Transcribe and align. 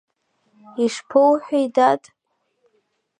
Ишԥоуҳәеи, 0.83 1.67
дад? 1.75 2.01